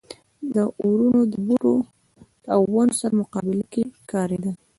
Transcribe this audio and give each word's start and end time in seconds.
دا 0.53 0.63
اورونه 0.81 1.21
له 1.31 1.37
بوټو 1.45 1.75
او 2.53 2.61
ونو 2.73 2.93
سره 2.99 3.13
مقابله 3.21 3.65
کې 3.73 3.81
کارېدل. 4.11 4.53